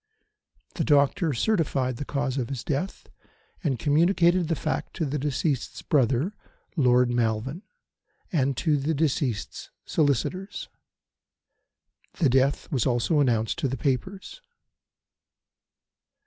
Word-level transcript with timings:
The 0.73 0.83
doctor 0.83 1.31
certified 1.31 1.97
the 1.97 2.05
cause 2.05 2.39
of 2.39 2.49
his 2.49 2.63
death, 2.63 3.07
and 3.63 3.77
communicated 3.77 4.47
the 4.47 4.55
fact 4.55 4.95
to 4.95 5.05
the 5.05 5.19
deceased's 5.19 5.83
brother, 5.83 6.33
Lord 6.75 7.11
Malven, 7.11 7.61
and 8.31 8.57
to 8.57 8.77
the 8.77 8.95
deceased's 8.95 9.69
solicitors. 9.85 10.69
The 12.13 12.29
death 12.29 12.71
was 12.71 12.87
also 12.87 13.19
announced 13.19 13.59
to 13.59 13.67
the 13.67 13.77
papers. 13.77 14.41